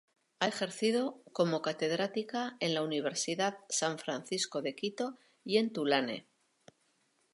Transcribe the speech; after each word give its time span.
Ha 0.39 0.47
ejercido 0.47 1.21
como 1.31 1.61
catedrática 1.61 2.57
en 2.59 2.73
la 2.73 2.81
Universidad 2.81 3.59
San 3.69 3.99
Francisco 3.99 4.63
de 4.63 4.73
Quito 4.73 5.19
y 5.45 5.57
en 5.59 5.71
Tulane. 5.71 6.25